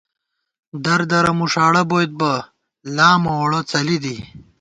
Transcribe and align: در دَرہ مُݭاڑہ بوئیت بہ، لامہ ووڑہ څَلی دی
در 0.83 0.99
دَرہ 1.11 1.31
مُݭاڑہ 1.37 1.83
بوئیت 1.89 2.11
بہ، 2.19 2.33
لامہ 2.95 3.31
ووڑہ 3.37 3.61
څَلی 3.69 3.97
دی 4.03 4.15